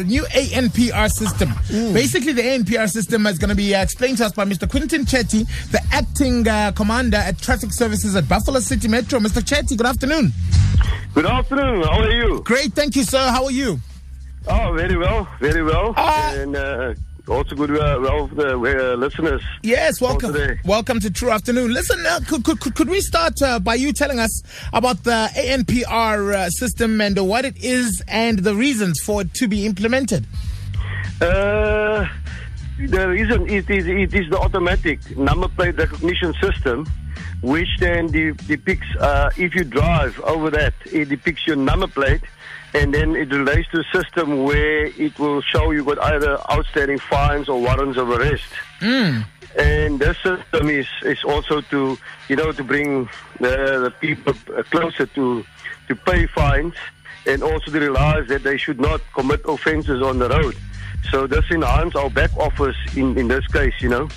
the 0.00 0.06
new 0.06 0.22
ANPR 0.24 1.10
system. 1.10 1.50
Mm. 1.68 1.92
Basically, 1.92 2.32
the 2.32 2.42
ANPR 2.42 2.88
system 2.88 3.26
is 3.26 3.38
going 3.38 3.50
to 3.50 3.54
be 3.54 3.74
uh, 3.74 3.82
explained 3.82 4.16
to 4.18 4.24
us 4.24 4.32
by 4.32 4.44
Mr. 4.46 4.68
Quinton 4.68 5.04
Chetty, 5.04 5.46
the 5.70 5.80
acting 5.92 6.48
uh, 6.48 6.72
commander 6.72 7.18
at 7.18 7.38
traffic 7.38 7.72
services 7.72 8.16
at 8.16 8.26
Buffalo 8.28 8.60
City 8.60 8.88
Metro. 8.88 9.18
Mr. 9.18 9.42
Chetty, 9.42 9.76
good 9.76 9.86
afternoon. 9.86 10.32
Good 11.12 11.26
afternoon. 11.26 11.82
How 11.82 12.00
are 12.00 12.10
you? 12.10 12.40
Great, 12.44 12.72
thank 12.72 12.96
you, 12.96 13.04
sir. 13.04 13.30
How 13.30 13.44
are 13.44 13.50
you? 13.50 13.78
Oh, 14.48 14.72
very 14.72 14.96
well, 14.96 15.28
very 15.38 15.62
well. 15.62 15.92
Uh, 15.96 16.34
and 16.34 16.56
uh, 16.56 16.94
also 17.28 17.54
good 17.54 17.70
uh, 17.70 17.98
well 18.00 18.26
the 18.28 18.56
uh, 18.56 18.96
listeners. 18.96 19.42
Yes, 19.62 20.00
welcome. 20.00 20.34
Welcome 20.64 21.00
to 21.00 21.10
True 21.10 21.30
Afternoon. 21.30 21.72
Listen, 21.72 22.04
uh, 22.06 22.20
could, 22.26 22.44
could, 22.44 22.74
could 22.74 22.88
we 22.88 23.00
start 23.00 23.40
uh, 23.42 23.58
by 23.58 23.74
you 23.74 23.92
telling 23.92 24.18
us 24.18 24.42
about 24.72 25.04
the 25.04 25.28
ANPR 25.34 26.34
uh, 26.34 26.50
system 26.50 27.00
and 27.00 27.18
what 27.26 27.44
it 27.44 27.56
is 27.62 28.02
and 28.08 28.40
the 28.40 28.54
reasons 28.54 29.00
for 29.00 29.22
it 29.22 29.34
to 29.34 29.48
be 29.48 29.66
implemented? 29.66 30.26
Uh, 31.20 32.06
the 32.78 33.08
reason 33.08 33.48
it 33.48 33.68
is 33.68 33.86
it 33.86 34.14
is 34.14 34.30
the 34.30 34.38
automatic 34.38 35.16
number 35.16 35.48
plate 35.48 35.76
recognition 35.76 36.32
system 36.40 36.86
which 37.42 37.68
then 37.78 38.06
de- 38.06 38.32
depicts 38.32 38.86
if 39.36 39.54
you 39.54 39.64
drive 39.64 40.18
over 40.20 40.48
that 40.50 40.72
it 40.86 41.10
depicts 41.10 41.46
your 41.46 41.56
number 41.56 41.86
plate 41.86 42.22
and 42.74 42.94
then 42.94 43.16
it 43.16 43.32
relates 43.32 43.68
to 43.70 43.80
a 43.80 43.84
system 43.92 44.44
where 44.44 44.86
it 44.86 45.18
will 45.18 45.40
show 45.40 45.70
you 45.72 45.84
got 45.84 45.98
either 45.98 46.38
outstanding 46.50 46.98
fines 46.98 47.48
or 47.48 47.60
warrants 47.60 47.98
of 47.98 48.10
arrest. 48.10 48.44
Mm. 48.80 49.24
And 49.58 49.98
this 49.98 50.16
system 50.18 50.68
is, 50.68 50.86
is 51.02 51.24
also 51.24 51.60
to, 51.60 51.98
you 52.28 52.36
know, 52.36 52.52
to 52.52 52.62
bring 52.62 53.08
the, 53.40 53.80
the 53.82 53.92
people 54.00 54.34
closer 54.70 55.06
to, 55.06 55.44
to 55.88 55.94
pay 55.96 56.26
fines 56.26 56.74
and 57.26 57.42
also 57.42 57.72
to 57.72 57.80
realize 57.80 58.28
that 58.28 58.44
they 58.44 58.56
should 58.56 58.80
not 58.80 59.00
commit 59.14 59.40
offenses 59.46 60.00
on 60.02 60.18
the 60.18 60.28
road. 60.28 60.56
So 61.10 61.26
this 61.26 61.44
enhances 61.50 61.96
our 61.96 62.10
back 62.10 62.34
office 62.36 62.76
in, 62.96 63.18
in 63.18 63.26
this 63.26 63.46
case, 63.48 63.74
you 63.80 63.88
know, 63.88 64.08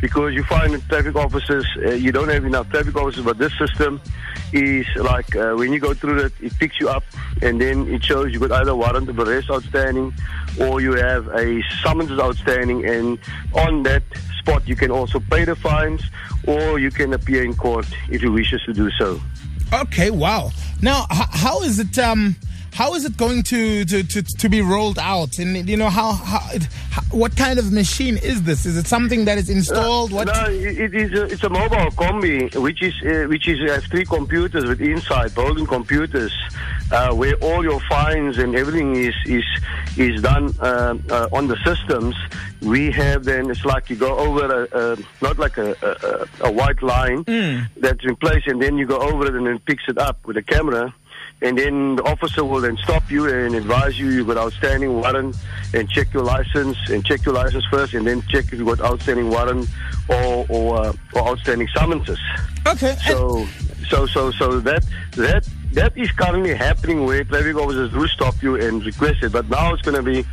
because 0.00 0.34
you 0.34 0.42
find 0.44 0.74
in 0.74 0.80
traffic 0.82 1.16
officers, 1.16 1.66
uh, 1.84 1.90
you 1.90 2.12
don't 2.12 2.28
have 2.28 2.44
enough 2.44 2.68
traffic 2.70 2.96
officers, 2.96 3.24
but 3.24 3.38
this 3.38 3.56
system 3.58 4.00
is 4.52 4.86
like 4.96 5.34
uh, 5.36 5.54
when 5.54 5.72
you 5.72 5.78
go 5.78 5.94
through 5.94 6.18
it, 6.18 6.32
it 6.40 6.56
picks 6.58 6.78
you 6.80 6.88
up 6.88 7.04
and 7.42 7.60
then 7.60 7.88
it 7.88 8.04
shows 8.04 8.32
you 8.32 8.38
got 8.38 8.52
either 8.52 8.74
warrant 8.74 9.08
of 9.08 9.18
arrest 9.18 9.50
outstanding 9.50 10.14
or 10.60 10.80
you 10.80 10.92
have 10.92 11.26
a 11.28 11.62
summons 11.82 12.10
outstanding 12.18 12.84
and 12.86 13.18
on 13.54 13.82
that 13.82 14.02
spot 14.38 14.66
you 14.68 14.76
can 14.76 14.90
also 14.90 15.20
pay 15.30 15.44
the 15.44 15.56
fines 15.56 16.02
or 16.46 16.78
you 16.78 16.90
can 16.90 17.12
appear 17.12 17.44
in 17.44 17.54
court 17.54 17.86
if 18.10 18.22
you 18.22 18.32
wishes 18.32 18.62
to 18.64 18.72
do 18.72 18.90
so. 18.92 19.20
Okay, 19.72 20.10
wow. 20.10 20.50
Now, 20.80 21.06
how 21.10 21.62
is 21.62 21.78
it 21.80 21.98
um 21.98 22.36
how 22.76 22.92
is 22.92 23.06
it 23.06 23.16
going 23.16 23.42
to, 23.42 23.86
to, 23.86 24.02
to, 24.02 24.22
to 24.22 24.48
be 24.50 24.60
rolled 24.60 24.98
out? 24.98 25.38
And 25.38 25.66
you 25.66 25.78
know 25.78 25.88
how, 25.88 26.12
how, 26.12 26.40
how, 26.90 27.00
what 27.10 27.34
kind 27.34 27.58
of 27.58 27.72
machine 27.72 28.18
is 28.18 28.42
this? 28.42 28.66
Is 28.66 28.76
it 28.76 28.86
something 28.86 29.24
that 29.24 29.38
is 29.38 29.48
installed? 29.48 30.12
what? 30.12 30.26
No, 30.26 30.44
it 30.50 30.94
is. 30.94 31.12
A, 31.18 31.24
it's 31.24 31.42
a 31.42 31.48
mobile 31.48 31.90
combi, 31.92 32.54
which 32.60 32.82
is 32.82 32.92
uh, 33.02 33.26
which 33.28 33.48
is 33.48 33.58
has 33.70 33.86
three 33.86 34.04
computers 34.04 34.66
with 34.66 34.82
inside 34.82 35.32
holding 35.32 35.66
computers, 35.66 36.34
uh, 36.92 37.14
where 37.14 37.34
all 37.36 37.64
your 37.64 37.80
fines 37.88 38.36
and 38.36 38.54
everything 38.54 38.94
is 38.94 39.14
is 39.24 39.44
is 39.96 40.20
done 40.20 40.54
uh, 40.60 40.96
uh, 41.08 41.28
on 41.32 41.48
the 41.48 41.56
systems. 41.64 42.14
We 42.60 42.90
have 42.90 43.24
then 43.24 43.50
it's 43.50 43.64
like 43.64 43.88
you 43.88 43.96
go 43.96 44.18
over 44.18 44.64
a, 44.64 44.92
a 44.92 44.96
not 45.22 45.38
like 45.38 45.56
a, 45.56 45.74
a, 46.42 46.48
a 46.48 46.52
white 46.52 46.82
line 46.82 47.24
mm. 47.24 47.66
that's 47.78 48.04
in 48.04 48.16
place, 48.16 48.42
and 48.46 48.60
then 48.60 48.76
you 48.76 48.86
go 48.86 48.98
over 48.98 49.26
it 49.28 49.34
and 49.34 49.46
then 49.46 49.60
picks 49.60 49.88
it 49.88 49.96
up 49.96 50.26
with 50.26 50.36
a 50.36 50.42
camera 50.42 50.92
and 51.42 51.58
then 51.58 51.96
the 51.96 52.02
officer 52.04 52.44
will 52.44 52.60
then 52.60 52.76
stop 52.78 53.10
you 53.10 53.26
and 53.28 53.54
advise 53.54 53.98
you 53.98 54.08
you've 54.08 54.26
got 54.26 54.38
outstanding 54.38 54.94
warrant 54.94 55.36
and 55.74 55.88
check 55.90 56.12
your 56.14 56.22
license 56.22 56.76
and 56.88 57.04
check 57.04 57.24
your 57.26 57.34
license 57.34 57.64
first 57.70 57.92
and 57.94 58.06
then 58.06 58.22
check 58.28 58.44
if 58.46 58.54
you've 58.54 58.66
got 58.66 58.80
outstanding 58.80 59.28
warrant 59.28 59.68
or 60.08 60.46
or, 60.48 60.86
uh, 60.86 60.92
or 61.14 61.28
outstanding 61.28 61.68
summonses. 61.68 62.18
Okay. 62.66 62.96
So 63.06 63.46
so 63.88 64.06
so 64.06 64.30
so 64.32 64.60
that 64.60 64.84
that 65.12 65.46
that 65.72 65.96
is 65.96 66.10
currently 66.12 66.54
happening 66.54 67.04
where 67.04 67.22
traffic 67.24 67.56
officers 67.56 67.92
do 67.92 68.06
stop 68.06 68.42
you 68.42 68.56
and 68.56 68.84
request 68.84 69.22
it, 69.22 69.32
but 69.32 69.48
now 69.50 69.74
it's 69.74 69.82
going 69.82 69.96
to 69.96 70.02
be 70.02 70.24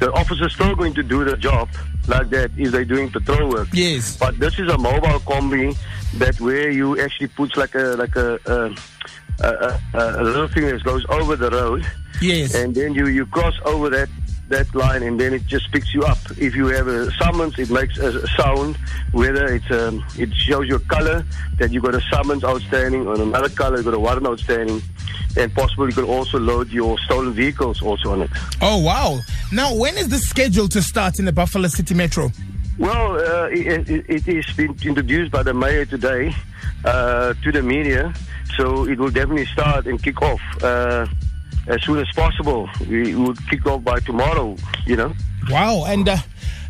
the 0.00 0.12
officers 0.12 0.52
still 0.54 0.74
going 0.74 0.94
to 0.94 1.02
do 1.02 1.24
the 1.24 1.36
job 1.36 1.68
like 2.08 2.30
that 2.30 2.50
if 2.56 2.72
they're 2.72 2.84
doing 2.84 3.10
patrol 3.10 3.50
work. 3.50 3.68
Yes. 3.72 4.16
But 4.16 4.38
this 4.40 4.58
is 4.58 4.68
a 4.68 4.78
mobile 4.78 5.20
combi 5.20 5.76
that 6.14 6.40
where 6.40 6.70
you 6.70 7.00
actually 7.00 7.28
put 7.28 7.56
like 7.56 7.74
a 7.74 7.94
like 7.96 8.16
a, 8.16 8.38
a 8.46 8.74
a, 9.40 9.80
a, 9.94 10.22
a 10.22 10.24
little 10.24 10.48
thing 10.48 10.66
that 10.66 10.82
goes 10.84 11.04
over 11.08 11.36
the 11.36 11.50
road. 11.50 11.86
Yes. 12.20 12.54
And 12.54 12.74
then 12.74 12.94
you, 12.94 13.06
you 13.08 13.26
cross 13.26 13.54
over 13.64 13.88
that 13.90 14.08
that 14.50 14.74
line 14.74 15.02
and 15.04 15.18
then 15.18 15.32
it 15.32 15.46
just 15.46 15.70
picks 15.72 15.94
you 15.94 16.02
up. 16.02 16.18
If 16.36 16.54
you 16.54 16.66
have 16.66 16.88
a 16.88 17.10
summons, 17.12 17.58
it 17.58 17.70
makes 17.70 17.96
a 17.98 18.26
sound. 18.36 18.76
Whether 19.12 19.46
it's 19.46 19.70
um, 19.70 20.04
it 20.18 20.34
shows 20.34 20.66
your 20.66 20.80
color 20.80 21.24
that 21.58 21.70
you've 21.70 21.84
got 21.84 21.94
a 21.94 22.00
summons 22.12 22.44
outstanding, 22.44 23.06
or 23.06 23.14
another 23.14 23.48
color 23.48 23.76
you've 23.76 23.84
got 23.86 23.94
a 23.94 23.98
warrant 23.98 24.26
outstanding, 24.26 24.82
and 25.36 25.54
possibly 25.54 25.86
you 25.86 25.92
could 25.92 26.04
also 26.04 26.38
load 26.38 26.68
your 26.70 26.98
stolen 26.98 27.32
vehicles 27.32 27.80
also 27.80 28.12
on 28.12 28.22
it. 28.22 28.30
Oh 28.60 28.78
wow! 28.78 29.20
Now 29.52 29.74
when 29.74 29.96
is 29.96 30.08
this 30.08 30.28
scheduled 30.28 30.72
to 30.72 30.82
start 30.82 31.18
in 31.18 31.24
the 31.24 31.32
Buffalo 31.32 31.68
City 31.68 31.94
Metro? 31.94 32.30
Well, 32.80 33.12
uh, 33.12 33.48
it, 33.48 33.90
it, 33.90 34.06
it 34.08 34.26
is 34.26 34.50
been 34.56 34.74
introduced 34.82 35.30
by 35.30 35.42
the 35.42 35.52
mayor 35.52 35.84
today 35.84 36.34
uh, 36.86 37.34
to 37.34 37.52
the 37.52 37.62
media. 37.62 38.14
So 38.56 38.86
it 38.86 38.98
will 38.98 39.10
definitely 39.10 39.44
start 39.44 39.86
and 39.86 40.02
kick 40.02 40.22
off 40.22 40.40
uh, 40.62 41.06
as 41.66 41.82
soon 41.82 41.98
as 41.98 42.08
possible. 42.16 42.70
We 42.88 43.14
will 43.14 43.34
kick 43.50 43.66
off 43.66 43.84
by 43.84 44.00
tomorrow, 44.00 44.56
you 44.86 44.96
know. 44.96 45.12
Wow. 45.50 45.84
And 45.86 46.08
uh, 46.08 46.16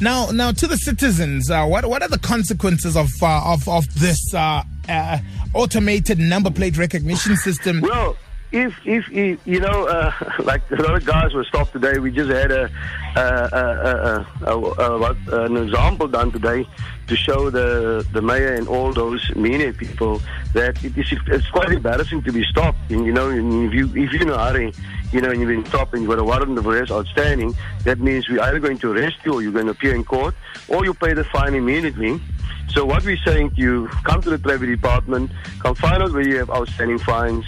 now, 0.00 0.30
now 0.32 0.50
to 0.50 0.66
the 0.66 0.76
citizens, 0.76 1.48
uh, 1.52 1.64
what 1.66 1.86
what 1.86 2.02
are 2.02 2.08
the 2.08 2.18
consequences 2.18 2.96
of 2.96 3.08
uh, 3.22 3.52
of 3.52 3.68
of 3.68 3.86
this 3.94 4.34
uh, 4.34 4.64
uh, 4.88 5.18
automated 5.54 6.18
number 6.18 6.50
plate 6.50 6.76
recognition 6.76 7.36
system? 7.36 7.80
Well, 7.80 8.16
if 8.52 8.74
if 8.84 9.08
you 9.10 9.60
know, 9.60 9.86
uh, 9.86 10.12
like 10.44 10.62
a 10.70 10.76
lot 10.76 10.94
of 10.94 11.04
guys 11.04 11.32
were 11.32 11.44
stopped 11.44 11.72
today, 11.72 11.98
we 11.98 12.10
just 12.12 12.30
had 12.30 12.52
a, 12.52 12.70
a, 13.16 14.26
a, 14.46 15.44
an 15.44 15.56
example 15.56 16.06
done 16.06 16.30
today 16.30 16.66
to 17.08 17.16
show 17.16 17.50
the 17.50 18.06
the 18.12 18.20
mayor 18.20 18.54
and 18.54 18.68
all 18.68 18.92
those 18.92 19.34
media 19.34 19.72
people 19.72 20.20
that 20.52 20.82
it 20.84 20.96
is 20.96 21.12
it's 21.26 21.48
quite 21.48 21.70
embarrassing 21.72 22.22
to 22.22 22.32
be 22.32 22.44
stopped. 22.44 22.78
And 22.90 23.06
you 23.06 23.12
know, 23.12 23.30
if 23.30 23.72
you 23.72 23.86
if 23.88 24.12
you're 24.12 24.22
in 24.22 24.28
a 24.28 24.38
hurry, 24.38 24.72
you 25.12 25.20
know, 25.22 25.30
and 25.30 25.40
you've 25.40 25.48
been 25.48 25.66
stopped 25.66 25.94
and 25.94 26.02
you've 26.02 26.10
got 26.10 26.18
a 26.18 26.24
warrant 26.24 26.58
of 26.58 26.66
arrest 26.66 26.92
outstanding, 26.92 27.56
that 27.84 27.98
means 28.00 28.28
we're 28.28 28.42
either 28.42 28.60
going 28.60 28.78
to 28.78 28.92
arrest 28.92 29.16
you 29.24 29.32
or 29.34 29.42
you're 29.42 29.52
going 29.52 29.66
to 29.66 29.72
appear 29.72 29.94
in 29.94 30.04
court 30.04 30.34
or 30.68 30.84
you 30.84 30.92
pay 30.94 31.14
the 31.14 31.24
fine 31.24 31.54
immediately. 31.54 32.20
So 32.68 32.86
what 32.86 33.04
we're 33.04 33.18
saying 33.18 33.50
to 33.50 33.60
you, 33.60 33.88
come 34.04 34.22
to 34.22 34.30
the 34.30 34.38
traffic 34.38 34.68
department, 34.68 35.30
come 35.58 35.74
find 35.74 36.02
out 36.02 36.12
where 36.12 36.26
you 36.26 36.38
have 36.38 36.48
outstanding 36.48 36.98
fines 36.98 37.44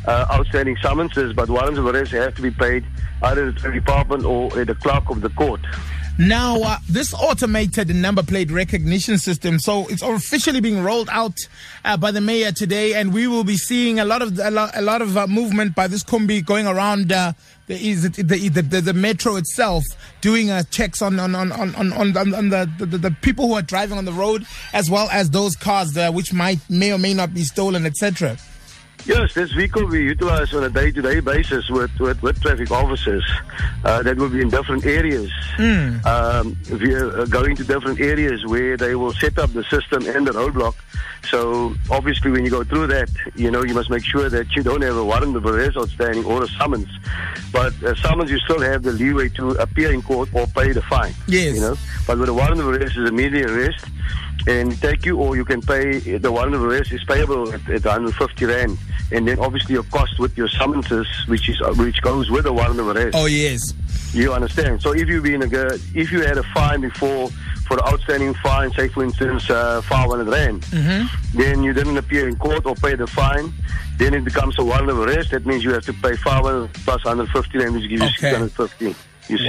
uh, 0.06 0.26
outstanding 0.30 0.76
summonses, 0.82 1.32
but 1.32 1.48
warrants 1.48 1.78
of 1.78 1.86
arrest 1.86 2.12
have 2.12 2.34
to 2.36 2.42
be 2.42 2.50
paid 2.50 2.84
either 3.22 3.48
at 3.48 3.56
the 3.56 3.72
department 3.72 4.24
or 4.24 4.58
at 4.58 4.66
the 4.66 4.74
clerk 4.74 5.08
of 5.10 5.20
the 5.20 5.30
court. 5.30 5.60
Now, 6.18 6.62
uh, 6.62 6.78
this 6.88 7.12
automated 7.12 7.94
number 7.94 8.22
plate 8.22 8.50
recognition 8.50 9.18
system, 9.18 9.58
so 9.58 9.86
it's 9.88 10.00
officially 10.00 10.60
being 10.60 10.82
rolled 10.82 11.10
out 11.12 11.36
uh, 11.84 11.98
by 11.98 12.10
the 12.10 12.22
mayor 12.22 12.52
today, 12.52 12.94
and 12.94 13.12
we 13.12 13.26
will 13.26 13.44
be 13.44 13.58
seeing 13.58 14.00
a 14.00 14.04
lot 14.06 14.22
of 14.22 14.38
a 14.38 14.50
lot, 14.50 14.70
a 14.74 14.80
lot 14.80 15.02
of 15.02 15.14
uh, 15.18 15.26
movement 15.26 15.74
by 15.74 15.86
this 15.86 16.02
combi 16.02 16.42
going 16.42 16.66
around 16.66 17.12
uh, 17.12 17.34
the, 17.66 17.76
the, 17.94 18.48
the, 18.48 18.62
the, 18.62 18.80
the 18.80 18.94
metro 18.94 19.36
itself, 19.36 19.84
doing 20.22 20.50
uh, 20.50 20.62
checks 20.70 21.02
on 21.02 21.20
on 21.20 21.34
on 21.34 21.52
on 21.52 21.74
on, 21.74 21.92
on, 21.92 22.34
on 22.34 22.48
the, 22.48 22.70
the, 22.78 22.96
the 22.96 23.10
people 23.20 23.48
who 23.48 23.52
are 23.52 23.60
driving 23.62 23.98
on 23.98 24.06
the 24.06 24.12
road, 24.12 24.46
as 24.72 24.88
well 24.88 25.10
as 25.10 25.28
those 25.28 25.54
cars 25.54 25.98
uh, 25.98 26.10
which 26.10 26.32
might 26.32 26.60
may 26.70 26.94
or 26.94 26.98
may 26.98 27.12
not 27.12 27.34
be 27.34 27.42
stolen, 27.42 27.84
etc. 27.84 28.38
Yes, 29.04 29.34
this 29.34 29.52
vehicle 29.52 29.86
we 29.86 30.02
utilize 30.02 30.52
on 30.52 30.64
a 30.64 30.68
day-to-day 30.68 31.20
basis 31.20 31.68
with, 31.70 31.96
with, 32.00 32.20
with 32.22 32.40
traffic 32.40 32.70
officers 32.70 33.24
uh, 33.84 34.02
that 34.02 34.16
will 34.16 34.28
be 34.28 34.40
in 34.40 34.50
different 34.50 34.84
areas. 34.84 35.30
Mm. 35.56 36.04
Um, 36.04 36.56
we 36.80 36.92
are 36.94 37.24
going 37.26 37.54
to 37.56 37.64
different 37.64 38.00
areas 38.00 38.44
where 38.46 38.76
they 38.76 38.96
will 38.96 39.12
set 39.12 39.38
up 39.38 39.52
the 39.52 39.62
system 39.64 40.06
and 40.08 40.26
the 40.26 40.32
roadblock. 40.32 40.74
So 41.30 41.74
obviously 41.90 42.30
when 42.30 42.44
you 42.44 42.50
go 42.50 42.64
through 42.64 42.88
that, 42.88 43.08
you 43.36 43.50
know, 43.50 43.62
you 43.62 43.74
must 43.74 43.90
make 43.90 44.04
sure 44.04 44.28
that 44.28 44.54
you 44.56 44.62
don't 44.62 44.82
have 44.82 44.96
a 44.96 45.04
warrant 45.04 45.36
of 45.36 45.46
arrest 45.46 45.76
outstanding 45.76 46.24
or 46.24 46.42
a 46.42 46.48
summons. 46.48 46.88
But 47.52 47.74
a 47.82 47.94
summons, 47.96 48.30
you 48.30 48.38
still 48.40 48.60
have 48.60 48.82
the 48.82 48.92
leeway 48.92 49.28
to 49.30 49.50
appear 49.50 49.92
in 49.92 50.02
court 50.02 50.30
or 50.32 50.46
pay 50.48 50.72
the 50.72 50.82
fine. 50.82 51.14
Yes. 51.28 51.54
You 51.54 51.60
know, 51.60 51.76
but 52.06 52.18
with 52.18 52.28
a 52.28 52.34
warrant 52.34 52.60
of 52.60 52.68
arrest 52.68 52.96
is 52.96 53.08
immediate 53.08 53.50
arrest 53.50 53.84
and 54.46 54.80
take 54.80 55.04
you, 55.04 55.18
or 55.18 55.36
you 55.36 55.44
can 55.44 55.60
pay 55.60 55.98
the 56.18 56.30
warrant 56.30 56.54
of 56.54 56.62
arrest 56.62 56.92
is 56.92 57.02
payable 57.04 57.52
at, 57.52 57.68
at 57.68 57.84
150 57.84 58.44
rand, 58.44 58.78
and 59.12 59.26
then 59.26 59.38
obviously 59.38 59.74
your 59.74 59.82
cost 59.84 60.18
with 60.18 60.36
your 60.38 60.48
summonses, 60.48 61.06
which 61.26 61.48
is 61.48 61.60
which 61.76 62.00
goes 62.02 62.30
with 62.30 62.44
the 62.44 62.52
warrant 62.52 62.78
of 62.80 62.88
arrest. 62.88 63.14
Oh 63.16 63.26
yes. 63.26 63.72
You 64.12 64.32
understand? 64.32 64.80
So 64.82 64.92
if 64.94 65.08
you 65.08 65.20
been 65.20 65.42
a 65.42 65.46
good, 65.48 65.80
if 65.94 66.12
you 66.12 66.20
had 66.22 66.38
a 66.38 66.42
fine 66.54 66.80
before 66.80 67.28
for 67.66 67.84
outstanding 67.88 68.32
fine, 68.34 68.70
say 68.72 68.86
for 68.88 69.02
instance 69.02 69.50
uh, 69.50 69.82
500 69.82 70.28
rand, 70.28 70.62
Mm-hmm. 70.62 71.36
then 71.38 71.62
you 71.64 71.72
didn't 71.72 71.96
appear 71.98 72.28
in 72.28 72.36
court 72.36 72.64
or 72.66 72.76
pay 72.76 72.94
the 72.94 73.06
fine, 73.08 73.52
then 73.98 74.14
it 74.14 74.24
becomes 74.24 74.56
a 74.60 74.64
warrant 74.64 74.88
of 74.88 74.98
arrest. 75.00 75.32
That 75.32 75.44
means 75.44 75.64
you 75.64 75.72
have 75.72 75.84
to 75.86 75.92
pay 75.92 76.14
500 76.16 76.72
plus 76.84 77.04
150 77.04 77.58
rand, 77.58 77.74
which 77.74 77.88
gives 77.88 78.00
you 78.02 78.06
Okay. 78.06 78.30
650. 78.30 78.94
You 79.28 79.38
see? 79.38 79.48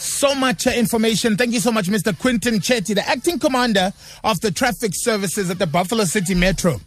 So 0.00 0.34
much 0.34 0.66
uh, 0.66 0.70
information. 0.70 1.36
Thank 1.36 1.52
you 1.52 1.60
so 1.60 1.70
much, 1.70 1.88
Mr. 1.88 2.18
Quinton 2.18 2.54
Chetty, 2.54 2.94
the 2.94 3.06
acting 3.06 3.38
commander 3.38 3.92
of 4.24 4.40
the 4.40 4.50
traffic 4.50 4.92
services 4.94 5.50
at 5.50 5.58
the 5.58 5.66
Buffalo 5.66 6.04
City 6.04 6.34
Metro. 6.34 6.80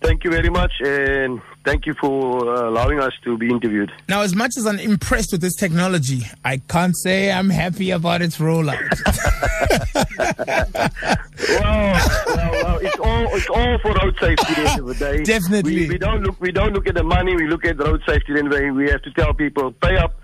Thank 0.00 0.24
you 0.24 0.30
very 0.30 0.48
much, 0.48 0.72
and 0.82 1.42
thank 1.62 1.84
you 1.84 1.92
for 2.00 2.48
uh, 2.48 2.70
allowing 2.70 3.00
us 3.00 3.12
to 3.24 3.36
be 3.36 3.50
interviewed. 3.50 3.92
Now, 4.08 4.22
as 4.22 4.34
much 4.34 4.52
as 4.56 4.66
I'm 4.66 4.78
impressed 4.78 5.32
with 5.32 5.42
this 5.42 5.54
technology, 5.54 6.22
I 6.42 6.56
can't 6.56 6.96
say 6.96 7.30
I'm 7.30 7.50
happy 7.50 7.90
about 7.90 8.22
its 8.22 8.38
rollout. 8.38 8.80
Well, 11.48 12.10
well, 12.26 12.50
well, 12.52 12.78
it's 12.78 12.98
all 12.98 13.36
it's 13.36 13.48
all 13.48 13.78
for 13.78 13.92
road 13.94 14.16
safety 14.20 14.44
at 14.46 14.56
the 14.56 14.70
end 14.70 14.80
of 14.80 14.86
the 14.86 14.94
day. 14.94 15.22
Definitely. 15.24 15.74
We, 15.74 15.88
we 15.88 15.98
don't 15.98 16.22
look 16.22 16.40
we 16.40 16.52
don't 16.52 16.72
look 16.72 16.86
at 16.86 16.94
the 16.94 17.02
money. 17.02 17.34
We 17.34 17.48
look 17.48 17.64
at 17.64 17.78
road 17.78 18.02
safety. 18.06 18.34
Then 18.34 18.48
we 18.48 18.70
we 18.70 18.88
have 18.90 19.02
to 19.02 19.10
tell 19.12 19.34
people 19.34 19.72
pay 19.72 19.96
up 19.96 20.19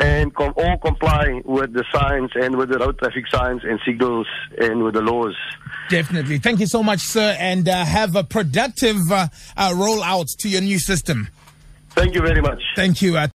and 0.00 0.34
com- 0.34 0.54
all 0.56 0.78
comply 0.78 1.42
with 1.44 1.72
the 1.72 1.84
signs 1.92 2.30
and 2.34 2.56
with 2.56 2.70
the 2.70 2.78
road 2.78 2.98
traffic 2.98 3.26
signs 3.28 3.62
and 3.64 3.78
signals 3.84 4.26
and 4.58 4.82
with 4.82 4.94
the 4.94 5.02
laws. 5.02 5.36
Definitely. 5.88 6.38
Thank 6.38 6.60
you 6.60 6.66
so 6.66 6.82
much, 6.82 7.00
sir, 7.00 7.36
and 7.38 7.68
uh, 7.68 7.84
have 7.84 8.16
a 8.16 8.24
productive 8.24 8.96
uh, 9.10 9.28
uh, 9.56 9.70
rollout 9.70 10.26
to 10.38 10.48
your 10.48 10.62
new 10.62 10.78
system. 10.78 11.28
Thank 11.90 12.14
you 12.14 12.22
very 12.22 12.40
much. 12.40 12.62
Thank 12.76 13.02
you. 13.02 13.16
Uh, 13.16 13.26